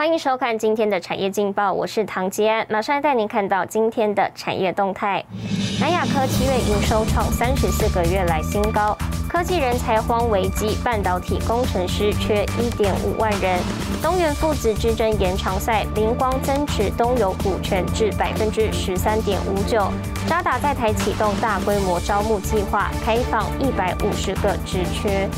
[0.00, 5.22] 欢迎收看今天的产业劲报，我是唐吉安，马上带您看到今天的产业动态。
[5.78, 8.96] 南亚科七月营收创三十四个月来新高，
[9.28, 13.60] 科技人才荒危机，半导体工程师缺一点五万人。
[14.00, 19.86] 东元父子之争延长赛，灵光增持东油股权至百分之十三点五九。
[20.26, 25.28] 渣打在台启动大规模招募计划，开放一百五十个职缺。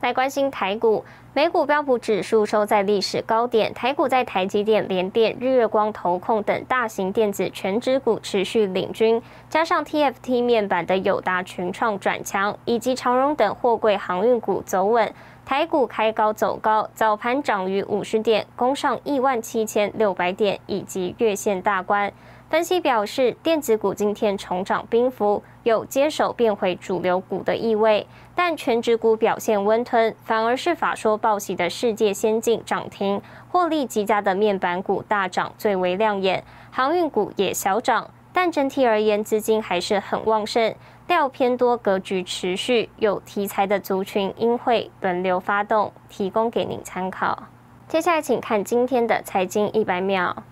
[0.00, 9.20] 来关心台股，美股标普指数收在历史高点，台股在台积电、联电、日月光、投控等大型电子全指股持续领军，
[9.50, 15.12] 加上 TFT 面板的友达、群创转强，以及长荣等货柜航运股走稳，
[15.44, 22.12] 台股开高走高，早盘涨逾五十点，攻上一万七千六百点，以及月线大关。
[22.48, 28.06] 分析表示，电子股今天重涨冰幅，有接手变回主流股的意味。
[28.34, 38.10] 但全指股表现温吞，反而是法说报喜的世界先进涨停，获利极佳的面板股大涨最为亮眼，航运股也小涨。
[38.32, 40.74] 但整体而言，资金还是很旺盛，
[41.06, 47.42] 料偏多格局持续，有题材的族群应会轮流发动，提供给您参考。
[47.86, 50.44] 接下来，请看今天的财经一百秒。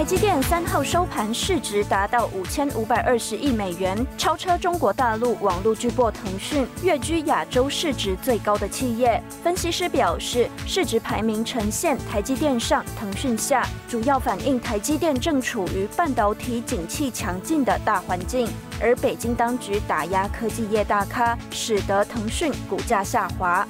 [0.00, 9.22] 台积电三号收盘市值达到五千五百二十亿美元，超车中国大陆网络巨擘腾讯，跃居亚洲市值最高的企业。
[9.44, 18.48] 分析师表示，市值排名呈现台积电上、腾讯下，主要反映台积电正处于半导体景气强劲的大环境，
[18.80, 23.68] 而北京当局打压科技业大咖，使得腾讯股价下滑。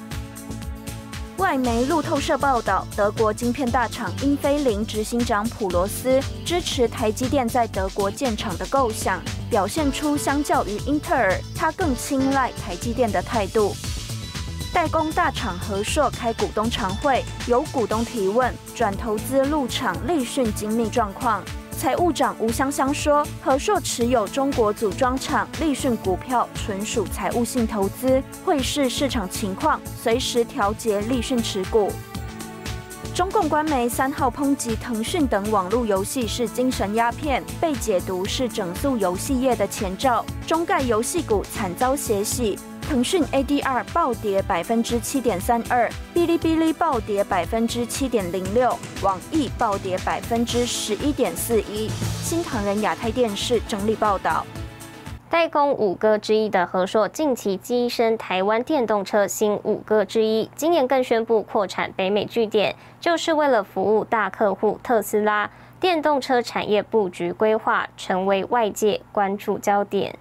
[1.41, 9.19] 外媒路透社报道，德国晶片大厂英飞凌执行长普罗斯支持台积电在德国建厂的构想，
[9.49, 13.75] 表现出相较于英特尔，他更青睐台积电的态度。
[14.71, 21.43] 代工大厂和硕开股东常会，有股东提问转投资入场立讯精密状况。
[21.81, 31.91] 财务长吴香香说：“和硕持有中国组装厂立讯股票，纯属财务性投资，会视市场情况随时调节立讯持股。”
[33.15, 40.23] 中共官媒三号抨击腾讯等网络游戏是精神鸦片，被解读是整肃游戏业的前兆。
[40.45, 42.59] 中概游戏股惨遭血洗。
[42.91, 51.87] 腾讯 ADR 暴跌百分之七点三二，哔哩哔哩暴跌百分之七点零六，网易暴跌百分之十一点四一。
[51.87, 54.45] 新唐人亚太电视整理报道。
[55.29, 65.49] 代工五哥之一的和硕近期跻身台湾电动车新五哥之一，今年更宣布扩产北美据点，就是为了服务大客户特斯拉。
[65.79, 70.13] 电动车产业布局规划成为外界关注焦点。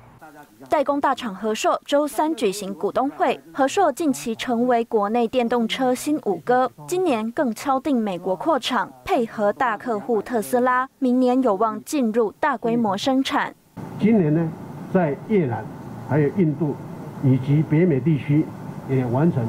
[0.68, 13.54] 代工大厂和硕周三举行股东会，和硕近期成为国内电动车新五哥，今年更敲定美国扩厂，配合大客户特斯拉，明年有望进入大规模生产。
[13.98, 14.52] 今年呢，
[14.92, 15.64] 在越南、
[16.08, 16.76] 还有印度
[17.24, 18.44] 以及北美地区
[18.88, 19.42] 也完成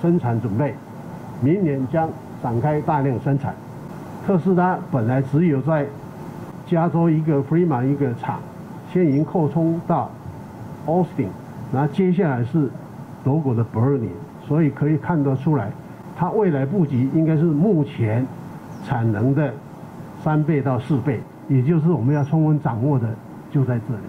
[0.00, 0.72] 生产准备，
[1.40, 2.08] 明年将
[2.40, 3.54] 展开大量生产。
[4.24, 5.84] 特斯拉本来只有在
[6.66, 8.38] 加州一个 Fremont 一个厂，
[8.92, 10.08] 现已经扩充到。
[10.86, 11.28] Austin，
[11.72, 12.70] 然后接下来是
[13.24, 14.10] 德国的 Berlin，
[14.46, 15.70] 所以可以看得出来，
[16.16, 18.26] 它未来布局应该是目前
[18.86, 19.52] 产能的
[20.22, 23.08] 三倍到四倍，也就是我们要充分掌握的
[23.50, 24.02] 就在这里。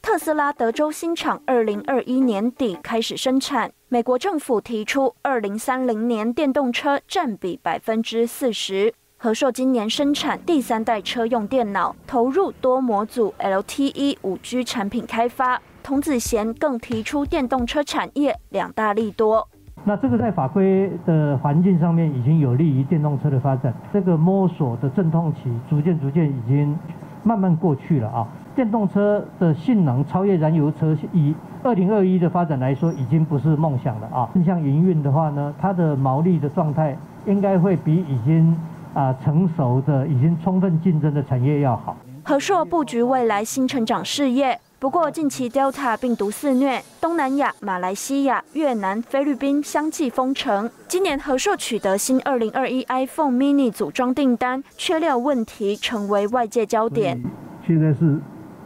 [0.00, 8.92] 特斯拉德州新厂二零二一年底开始生产，美国政府提出二零三零年电动车占比百分之四十。
[9.16, 15.62] 和硕今年生产第三代车用电脑，投入多模组 LTE 五 G 产品开发。
[15.82, 19.46] 童子贤更提出电动车产业两大利多。
[19.84, 23.74] 那这个在法规的环境上面已经有利于电动车的发展。
[23.92, 26.78] 这个摸索的阵痛期逐渐逐渐已经
[27.24, 28.26] 慢慢过去了啊。
[28.54, 31.34] 电动车的性能超越燃油车，以
[31.64, 34.28] 二零二一的发展来说，已经不是梦想了啊。
[34.34, 36.96] 正向营运的话呢，它的毛利的状态
[37.26, 38.56] 应该会比已经
[38.94, 41.96] 啊成熟的、已经充分竞争的产业要好。
[42.24, 44.60] 和硕布局未来新成长事业。
[44.82, 50.68] 不过，近期 Delta 病毒肆虐，东南亚、马来西亚、越南、菲律宾相继封城。
[50.88, 57.22] 今年和硕取得新2021 iPhone Mini 组装订单，缺料问题成为外界焦点。
[57.64, 58.18] 现在是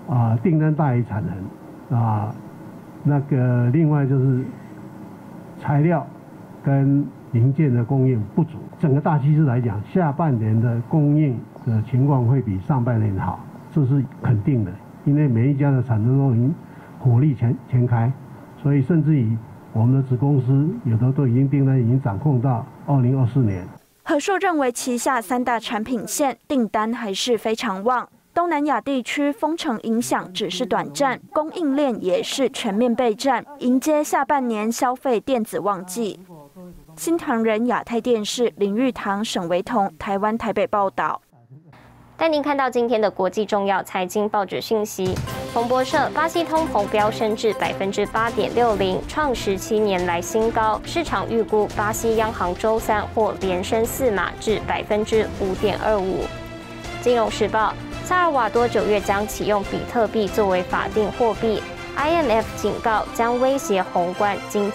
[0.08, 1.22] 啊，订单大于产
[1.90, 2.34] 能啊，
[3.04, 4.42] 那个另外就是
[5.60, 6.06] 材料
[6.64, 8.56] 跟零件的供应不足。
[8.78, 13.38] 整个大趋势来讲，下半年的供应的情况会比上半年好，
[13.70, 14.72] 这是肯定的。
[15.06, 16.54] 因为每一家的产能都已经
[16.98, 18.12] 火力全全开，
[18.62, 19.34] 所以甚至于
[19.72, 23.64] 我们的子公司有的都已经订单已经掌控到二零二四年。
[24.02, 36.20] 何硕认为旗下三大产品线订单还是非常旺，东南亚地区封城影响只是短暂，供应链也是全面备战，迎接下半年消费电子旺季。
[36.96, 41.20] 新唐人亚太电视林玉堂、沈维彤，台湾台北报道。
[42.18, 45.14] 带您看到今天的国际重要财经报纸信息。
[45.52, 50.80] 彭博社：巴西通膨飙升至百分之八点六零，创十七年来新高。
[50.82, 56.24] 市场预估巴西央行周三或连升四码至百分之五点二五。
[57.02, 61.62] 金融时报：萨尔瓦多九月将启用比特币作为法定货币
[61.98, 64.74] ，IMF 警告将威胁宏观经济。